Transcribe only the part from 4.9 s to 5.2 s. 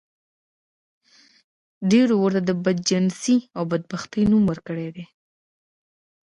دی.